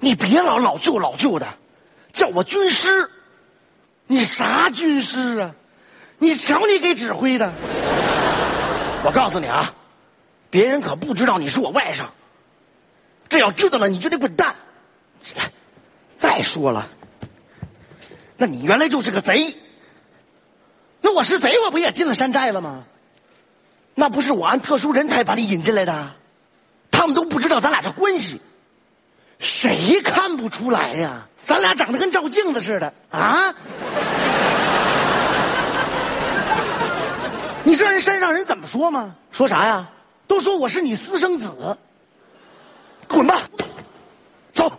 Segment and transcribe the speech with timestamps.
[0.00, 1.46] 你别老老舅老舅的，
[2.12, 3.10] 叫我军师。
[4.06, 5.54] 你啥军师啊？
[6.18, 7.52] 你瞧你给指挥的！
[9.04, 9.74] 我告诉你啊，
[10.50, 12.06] 别人可不知道你是我外甥。
[13.28, 14.56] 这要知道了，你就得滚蛋。
[15.18, 15.52] 起来。
[16.16, 16.88] 再说了，
[18.36, 19.56] 那你原来就是个贼。
[21.00, 22.84] 那我是贼，我不也进了山寨了吗？
[23.94, 26.14] 那不是我按特殊人才把你引进来的，
[26.90, 28.40] 他们都不知道咱俩这关系。
[29.40, 31.26] 谁看不出来呀？
[31.42, 33.52] 咱俩长得跟照镜子似的啊！
[37.64, 39.16] 你知道人山上人怎么说吗？
[39.32, 39.88] 说啥呀？
[40.28, 41.76] 都说我是你私生子。
[43.08, 43.40] 滚吧，
[44.54, 44.70] 走，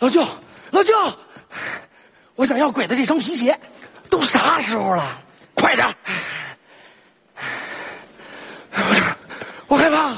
[0.00, 0.26] 老舅，
[0.72, 0.92] 老舅，
[2.34, 3.56] 我想要鬼子这双皮鞋。
[4.10, 5.18] 都啥时候了？
[5.54, 5.94] 快点！
[8.72, 9.14] 我
[9.68, 10.16] 我害怕，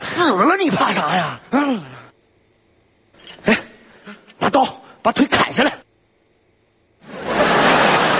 [0.00, 1.38] 死了你怕啥呀？
[1.52, 1.80] 嗯。
[4.46, 4.64] 拿刀
[5.02, 5.72] 把腿砍下来！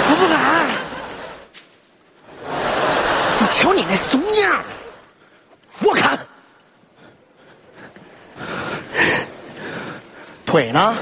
[0.08, 0.66] 我不敢。
[3.38, 4.60] 你瞧你那怂样，
[5.84, 6.18] 我砍。
[10.44, 10.96] 腿呢？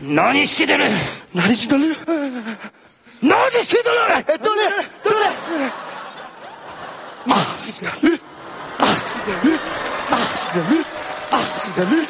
[0.00, 0.92] 哪里去的人？
[1.32, 1.96] 哪里去的人？
[3.20, 4.22] 哪里去的人？
[4.24, 4.54] 对对
[5.02, 5.12] 对
[5.48, 5.70] 对。
[7.24, 7.38] 妈，
[8.02, 8.10] 驴。
[8.10, 8.20] 西
[9.42, 9.56] 绿
[10.10, 10.82] 大喜的绿
[11.30, 12.04] 大喜的绿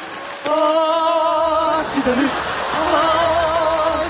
[0.49, 2.79] 啊喜的绿啊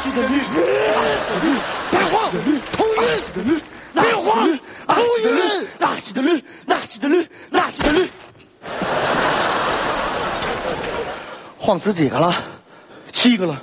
[0.03, 0.59] 喜的绿啊喜的绿绿
[0.93, 1.59] 大喜的绿
[1.91, 1.99] 别
[3.19, 3.59] 喜的绿
[3.93, 8.09] 大喜的绿别喜的绿大喜的绿大喜的绿大喜的绿
[11.57, 12.33] 晃死几个了
[13.11, 13.61] 七个了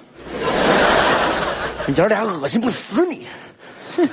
[1.87, 3.27] 你爷俩恶心不死你
[3.97, 4.09] 哼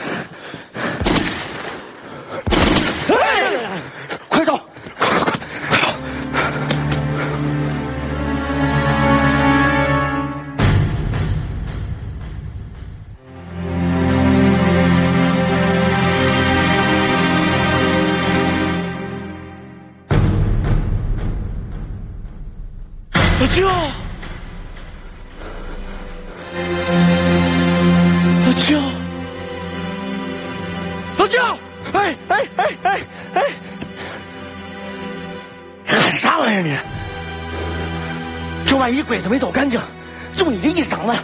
[40.86, 41.18] 嗓子，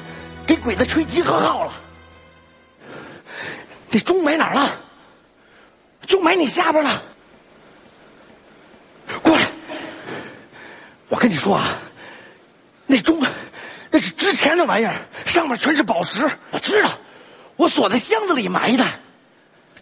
[0.45, 1.73] 给鬼子吹集合号了。
[3.89, 4.69] 那钟埋哪儿了？
[6.07, 7.01] 钟埋你下边了。
[9.21, 9.47] 过来，
[11.09, 11.65] 我跟你说啊，
[12.85, 13.21] 那钟
[13.89, 14.95] 那是值钱的玩意儿，
[15.25, 16.29] 上面全是宝石。
[16.51, 16.89] 我知道，
[17.57, 18.85] 我锁在箱子里埋的，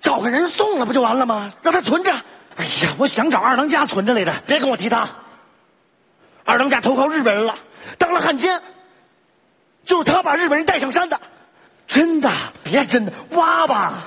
[0.02, 1.52] 找个人送了不就完了吗？
[1.62, 2.12] 让他存着。
[2.56, 5.08] 哎呀，我想找二当家存着来的，别跟我提他。
[6.44, 7.56] 二当家投靠日本人了。
[7.98, 8.62] 当了汉奸，
[9.90, 11.20] 就是他把日本人带上山的，
[11.88, 12.30] 真的，
[12.64, 14.04] 别真的，挖吧，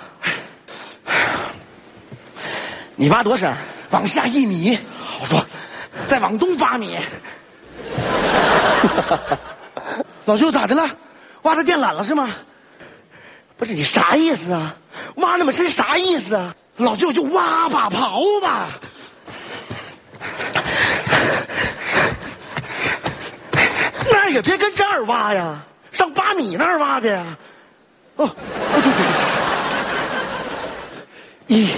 [2.94, 3.52] 你挖多深？
[3.90, 4.78] 往下一米。
[5.20, 5.44] 我说，
[6.06, 6.96] 再往东八米。
[10.24, 10.88] 老舅咋的了？
[11.42, 12.30] 挖着电缆了是吗？
[13.56, 14.76] 不是你啥意思啊？
[15.16, 16.54] 挖那么深啥意思啊？
[16.76, 18.68] 老舅就挖吧，刨吧。
[24.12, 25.64] 那也别跟这儿挖呀，
[26.02, 27.38] 上八米那儿挖去呀！
[28.16, 28.28] 哦，
[28.74, 28.92] 对对
[31.46, 31.70] 对，一、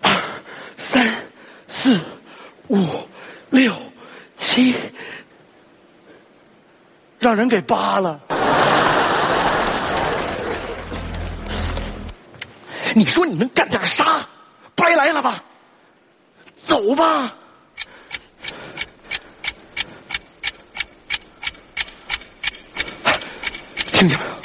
[0.00, 0.10] 二、
[0.78, 1.06] 三、
[1.68, 2.00] 四、
[2.68, 2.86] 五、
[3.50, 3.70] 六、
[4.38, 4.74] 七，
[7.18, 8.18] 让人给扒了。
[12.94, 14.26] 你说你能干点啥？
[14.74, 15.44] 白来了吧？
[16.56, 17.34] 走吧。
[23.98, 24.37] 생각합니다.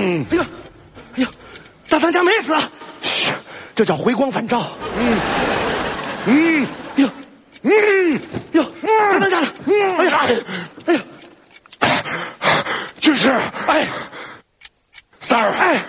[0.00, 0.46] 嗯，哎呦，哎
[1.16, 1.28] 呦，
[1.88, 2.56] 大当家没死，
[3.74, 4.66] 这叫回光返照。
[4.96, 5.20] 嗯，
[6.26, 6.66] 嗯，
[6.96, 7.08] 哎呦，
[7.62, 8.20] 嗯，
[8.52, 9.46] 哟，大当家的，
[9.98, 10.26] 哎呀，
[10.86, 11.00] 哎呀，
[12.98, 13.30] 军师，
[13.66, 13.86] 哎，
[15.18, 15.82] 三儿，哎，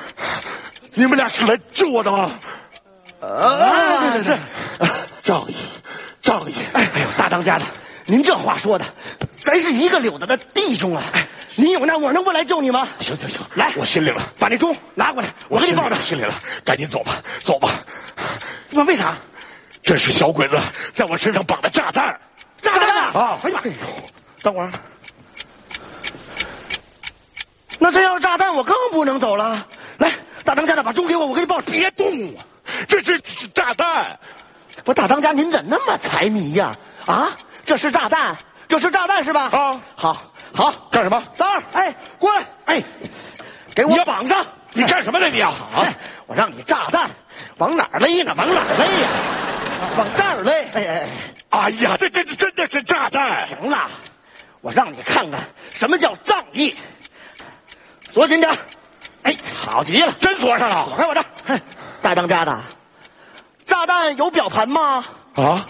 [0.93, 2.31] 你们俩是来救我的吗？
[3.21, 4.37] 啊，是是是，
[5.23, 5.55] 仗义，
[6.21, 6.55] 仗义。
[6.73, 7.65] 哎哎呦，大当家的，
[8.07, 8.85] 您这话说的，
[9.39, 11.03] 咱是一个柳子的弟兄啊！
[11.55, 12.87] 您有难我能不来救你吗？
[12.99, 15.95] 行行行，来，我心领了，把那钟拿过来，我给你放着。
[15.97, 16.33] 心领了，
[16.63, 17.69] 赶紧走吧，走吧。
[18.69, 18.85] 怎么？
[18.85, 19.17] 为啥？
[19.83, 20.57] 这是小鬼子
[20.93, 22.19] 在我身上绑的炸弹。
[22.61, 23.19] 炸弹啊！
[23.19, 23.71] 啊哎呀妈！
[24.43, 24.71] 等会儿，
[27.79, 29.67] 那这要是炸弹，我更不能走了。
[29.97, 30.11] 来，
[30.43, 31.71] 大当家的，把钟给我，我给你抱着。
[31.71, 32.45] 别动啊！
[32.87, 34.19] 这这这炸弹！
[34.83, 36.75] 不，大当家，您怎么那么财迷呀？
[37.05, 38.37] 啊，这是炸弹，
[38.71, 39.49] 这是炸弹是吧？
[39.51, 40.17] 啊好，
[40.55, 41.21] 好，干什么？
[41.33, 42.81] 三儿，哎，过来，哎，
[43.75, 44.45] 给我绑上。
[44.71, 45.51] 你干什么呢你啊？
[45.75, 45.83] 啊！
[46.25, 47.09] 我让你炸弹
[47.57, 48.33] 往哪儿勒呢？
[48.37, 49.09] 往哪儿勒呀？
[49.97, 50.51] 往这儿勒！
[50.53, 51.09] 哎哎哎，
[51.49, 53.37] 哎呀，这这这真的是炸弹！
[53.39, 53.89] 行了，
[54.61, 55.41] 我让你看看
[55.73, 56.73] 什么叫仗义。
[58.13, 58.57] 锁紧点儿
[59.23, 61.25] 哎，好极了，真锁上了躲开我这儿。
[61.45, 61.61] 嘿
[62.01, 62.57] 大当家的，
[63.65, 65.03] 炸弹有表盘吗？
[65.35, 65.67] 啊！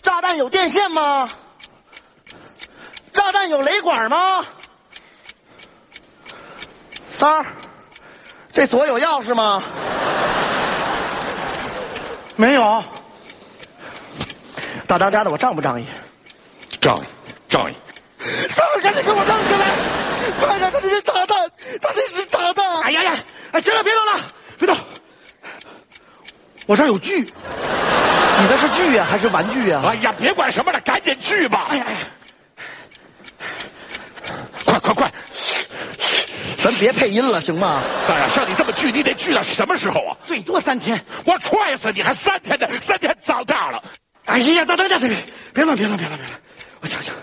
[0.00, 1.28] 炸弹有电线吗？
[3.20, 4.46] 炸弹有雷管吗？
[7.18, 7.44] 三儿，
[8.50, 9.62] 这锁有钥匙吗？
[12.36, 12.82] 没有。
[14.86, 15.84] 大当家的，我仗不仗义？
[16.80, 17.02] 仗义，
[17.46, 17.76] 仗义！
[18.48, 19.66] 三儿，赶紧给我扔下来！
[20.40, 21.50] 快点，他这是炸弹，
[21.82, 22.80] 他这是炸弹！
[22.80, 23.14] 哎呀呀！
[23.52, 24.12] 哎，行了，别动了，
[24.58, 24.74] 别动。
[26.64, 31.66] 我这儿有锯，你的是锯呀、还是玩具呀、哎呀，别管什么了，赶紧去吧！
[31.68, 31.98] 哎呀哎呀，
[34.94, 35.12] 快快快！
[36.62, 37.82] 咱别配音了，行吗？
[38.06, 40.16] 三儿啊，像你这么锯，你得锯到什么时候啊？
[40.26, 41.02] 最多三天。
[41.24, 43.82] 我踹死你还三天呢，三天早大了。
[44.26, 45.16] 哎呀，大当家的，别
[45.54, 46.40] 别乱，别乱，别乱，别乱！
[46.80, 47.14] 我想想，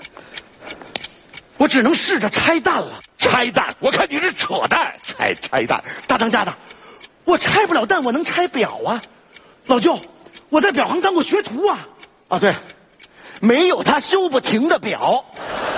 [1.57, 2.99] 我只能试着拆弹了。
[3.19, 5.83] 拆弹，我看你是扯淡，拆拆弹。
[6.07, 6.55] 大当家的，
[7.25, 9.01] 我拆不了弹，我能拆表啊！
[9.65, 9.99] 老舅，
[10.49, 11.85] 我在表行当过学徒啊！
[12.29, 12.53] 啊，对，
[13.41, 15.25] 没有他修不停的表。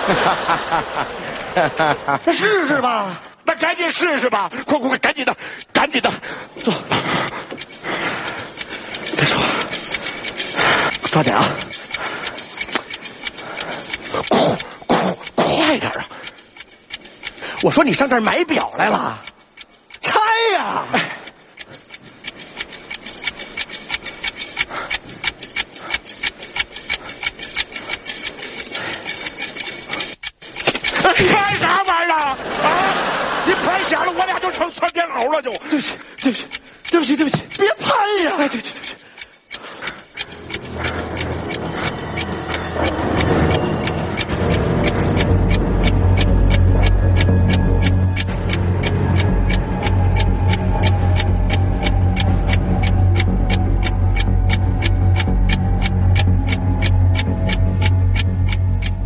[2.25, 3.19] 那试试吧。
[3.44, 5.35] 那赶紧试试吧，快快快，赶紧的，
[5.73, 6.11] 赶紧的，
[6.63, 6.71] 坐，
[9.15, 9.45] 别说话，
[11.11, 11.44] 抓紧啊！
[14.11, 14.29] 快
[14.85, 16.06] 快快点啊！
[17.63, 19.19] 我说你上这儿买表来了，
[20.01, 20.19] 拆
[20.53, 20.85] 呀、
[31.27, 32.38] 拍啥玩意儿啊？
[32.63, 32.67] 啊！
[33.45, 34.71] 你拍响了，我俩就成
[35.41, 36.45] 对不起，对不起，
[36.91, 37.94] 对不起，对不起，别拍
[38.24, 38.33] 呀！
[38.38, 38.94] 哎，对不起，对不起。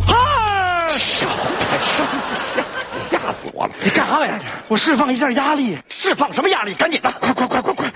[0.06, 0.88] 啊！
[0.88, 2.62] 吓吓
[3.10, 3.72] 吓死我了！
[3.82, 4.40] 你干啥玩意儿？
[4.68, 6.74] 我释放一下压力，释放什么压力？
[6.74, 7.10] 赶紧的！
[7.12, 7.86] 快快快快快！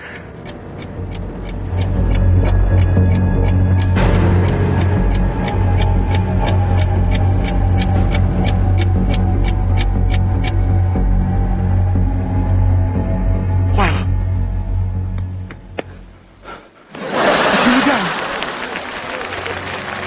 [13.77, 14.07] 坏了，
[17.63, 17.95] 听不见，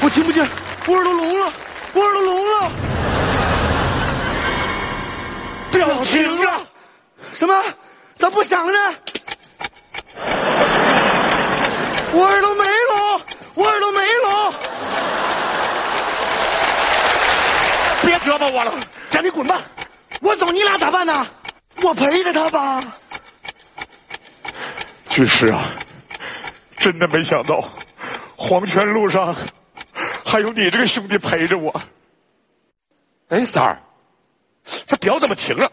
[0.01, 0.45] 我听不见，
[0.89, 1.53] 我耳朵聋了，
[1.95, 2.73] 我耳朵聋了，
[5.71, 6.61] 表情了，
[7.33, 7.55] 什么？
[8.23, 8.79] 咋不响了呢？
[12.14, 13.21] 我耳朵没聋，
[13.55, 14.55] 我耳朵没聋，
[18.07, 18.73] 别折磨我了！
[19.11, 19.61] 赶紧滚吧！
[20.21, 21.26] 我走，你俩咋办呢？
[21.83, 22.81] 我陪着他吧。
[25.09, 25.64] 军师啊，
[26.76, 27.69] 真的没想到，
[28.37, 29.35] 黄泉路上
[30.25, 31.83] 还有你这个兄弟陪着我。
[33.31, 33.83] 哎，三儿，
[34.87, 35.69] 这表怎么停了？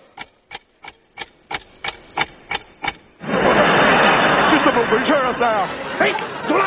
[4.50, 4.74] 这怎
[5.40, 5.68] 三儿？
[6.00, 6.12] 哎，
[6.50, 6.66] 走了。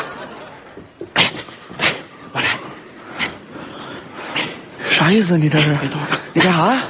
[2.31, 2.47] 我来。
[4.89, 5.37] 啥意思？
[5.37, 5.77] 你这是？
[6.33, 6.81] 你干啥？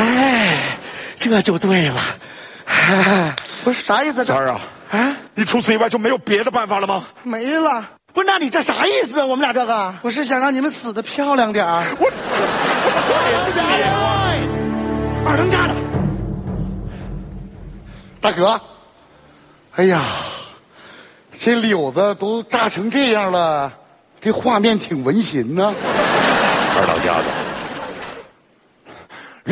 [0.00, 0.76] 哎，
[1.20, 2.00] 这就对了。
[2.66, 4.24] 哎，不是啥意思？
[4.24, 7.04] 这三儿啊，啊，你除此以外就没有别的办法了吗？
[7.22, 7.90] 没了。
[8.12, 9.26] 不是，那你这啥意思啊？
[9.26, 11.84] 我们俩这个，我是想让你们死的漂亮点儿。
[12.00, 12.42] 我这
[15.24, 15.74] 二当家的，
[18.20, 18.60] 大哥，
[19.76, 20.02] 哎呀，
[21.32, 23.72] 这柳子都炸成这样了，
[24.20, 25.72] 这画面挺温馨呢。
[26.76, 27.24] 二当家的，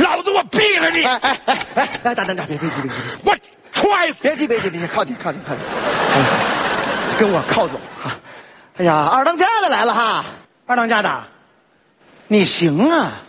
[0.02, 1.02] 老子我毙了你！
[1.04, 3.36] 哎哎哎哎哎，大当家别别急别急，我
[3.72, 4.22] 踹死！
[4.24, 5.62] 别急别急别急，靠近靠近靠近，
[6.12, 6.26] 哎呀，
[7.18, 8.10] 跟我靠拢哈。
[8.78, 10.24] 哎呀，二当家的来了哈，
[10.66, 11.24] 二当家的，
[12.26, 13.22] 你行啊。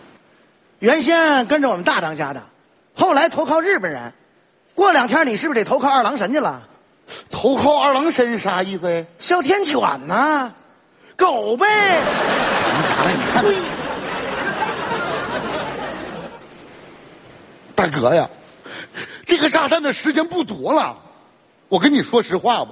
[0.80, 2.42] 原先跟着我们大当家的，
[2.94, 4.12] 后来投靠日本人，
[4.78, 6.68] 过两天你是不是得投靠二郎神去了？
[7.30, 9.04] 投靠二郎神啥意思呀？
[9.18, 10.52] 哮天犬呐，
[11.16, 11.66] 狗呗。
[11.66, 13.10] 你咋了？
[13.10, 13.44] 你看，
[17.74, 18.30] 大哥呀，
[19.26, 20.96] 这个炸弹的时间不多了。
[21.68, 22.70] 我跟你说实话吧，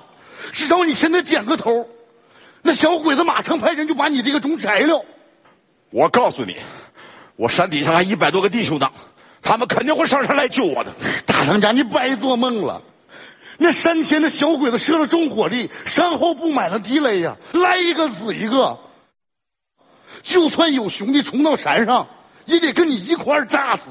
[0.52, 1.88] 只要你现在点个头，
[2.62, 5.04] 那小鬼子马上派人就把你这个钟摘了。
[5.90, 6.56] 我告诉你。
[7.34, 8.90] 我山底下还一百多个弟兄呢，
[9.46, 10.92] 他们肯定会上山来救我的。
[11.24, 12.82] 大当家，你白做梦了！
[13.58, 18.76] 那山前的小鬼子设了重火力，山后布满了地雷呀，来一个死一个。
[20.22, 22.06] 就算有兄弟冲到山上，
[22.44, 23.82] 也得跟你一块儿炸死。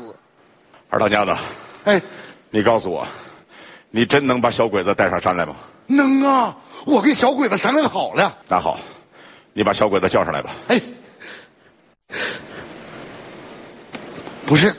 [0.89, 1.37] 二当家的，
[1.85, 2.01] 哎，
[2.51, 3.07] 你告诉我，
[3.89, 5.55] 你真能把小鬼子带上山来吗？
[5.87, 6.55] 能啊！
[6.85, 8.37] 我跟小鬼子商量好了。
[8.47, 8.77] 那好，
[9.53, 10.51] 你把小鬼子叫上来吧。
[10.67, 10.81] 哎。
[14.45, 14.75] 不是，大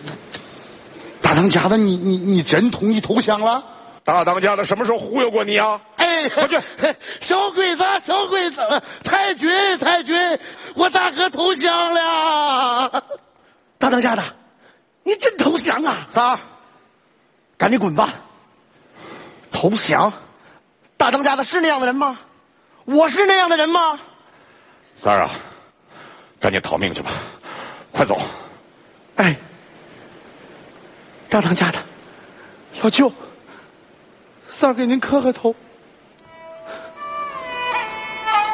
[1.37, 3.63] 当家的，你你你真同意投降了？
[4.05, 5.79] 大当家的什么时候忽悠过你啊？
[5.97, 6.59] 哎，快去！
[7.21, 10.17] 小鬼子，小鬼子，太君，太君，
[10.75, 13.05] 我大哥投降了。
[13.77, 14.25] 大当家的，
[15.03, 16.07] 你真投降啊？
[16.09, 16.39] 三儿，
[17.59, 18.15] 赶紧滚吧！
[19.51, 20.11] 投降？
[20.97, 22.19] 大当家的是那样的人吗？
[22.87, 23.99] 我是那样的人吗？
[24.95, 25.31] 三儿啊，
[26.41, 27.11] 赶紧逃命去吧，
[27.93, 28.19] 快走！
[29.17, 29.37] 哎。
[31.37, 31.79] 大当家的，
[32.83, 33.13] 老舅，
[34.49, 35.55] 三儿给您磕个头。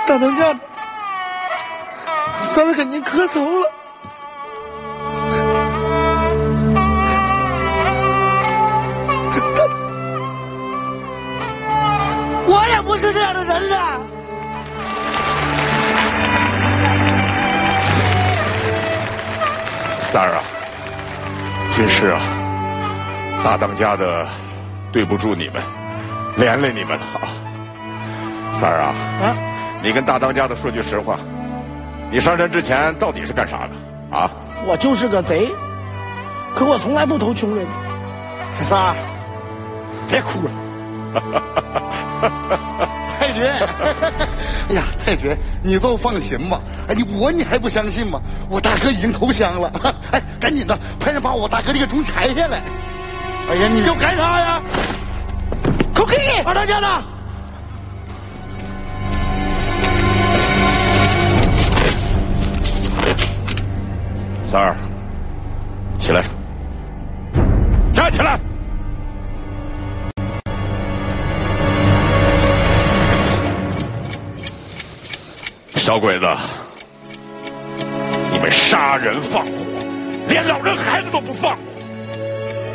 [0.04, 0.58] 大当家的，
[2.34, 3.70] 三儿给您磕头了。
[12.48, 14.00] 我也不是这样的人呐！
[20.00, 20.42] 三儿啊，
[21.76, 22.20] 军师啊。
[23.44, 24.26] 大当家的，
[24.92, 25.62] 对不住你们，
[26.36, 27.26] 连累你们了啊！
[28.52, 29.34] 三儿啊，啊，
[29.82, 31.18] 你跟大当家的说句实话，
[32.10, 34.30] 你上山之前到底是干啥的啊？
[34.64, 35.48] 我就是个贼，
[36.54, 37.66] 可我从来不投穷人。
[38.62, 38.94] 三儿，
[40.08, 41.42] 别哭了，
[43.18, 43.42] 太君，
[44.68, 46.60] 哎呀，太君，你都放心吧。
[46.88, 48.20] 哎，你我你还不相信吗？
[48.48, 49.72] 我大哥已经投降了。
[50.12, 52.62] 哎，赶紧的，派人把我大哥这个钟拆下来。
[53.52, 54.62] 哎呀，你要干啥呀？
[55.94, 56.86] 快给你二当家的，
[64.42, 64.74] 三儿，
[65.98, 66.24] 起来，
[67.92, 68.40] 站起来！
[75.76, 76.26] 小鬼子，
[78.32, 79.52] 你们杀人放火，
[80.26, 81.54] 连老人孩子都不放。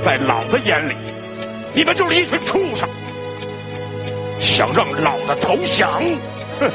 [0.04, 0.94] 在老子眼里，
[1.74, 2.88] 你们就是一群畜生。
[4.40, 6.02] 想让老子投降？
[6.60, 6.72] 哼，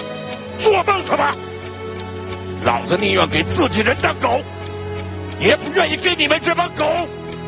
[0.58, 1.34] 做梦去吧！
[2.64, 4.40] 老子宁愿给自己人当狗，
[5.40, 6.84] 也不愿意给你们这帮狗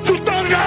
[0.03, 0.59] 就当人